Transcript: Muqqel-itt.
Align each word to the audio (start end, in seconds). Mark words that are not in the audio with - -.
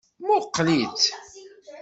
Muqqel-itt. 0.25 1.05